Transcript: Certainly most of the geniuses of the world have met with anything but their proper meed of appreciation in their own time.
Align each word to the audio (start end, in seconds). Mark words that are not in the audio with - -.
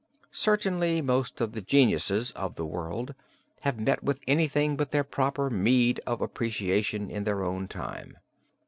Certainly 0.31 1.03
most 1.03 1.41
of 1.41 1.51
the 1.51 1.61
geniuses 1.61 2.31
of 2.31 2.55
the 2.55 2.65
world 2.65 3.13
have 3.61 3.79
met 3.79 4.03
with 4.03 4.19
anything 4.27 4.75
but 4.75 4.89
their 4.89 5.03
proper 5.03 5.51
meed 5.51 5.99
of 6.07 6.21
appreciation 6.23 7.11
in 7.11 7.23
their 7.23 7.43
own 7.43 7.67
time. 7.67 8.17